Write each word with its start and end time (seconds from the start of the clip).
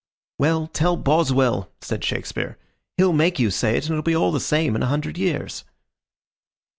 "Well, 0.39 0.65
tell 0.65 0.97
Boswell," 0.97 1.71
said 1.79 2.03
Shakespeare. 2.03 2.57
"He'll 2.97 3.13
make 3.13 3.37
you 3.37 3.51
say 3.51 3.77
it, 3.77 3.85
and 3.85 3.91
it'll 3.91 4.01
be 4.01 4.15
all 4.15 4.31
the 4.31 4.39
same 4.39 4.75
in 4.75 4.81
a 4.81 4.87
hundred 4.87 5.15
years." 5.15 5.63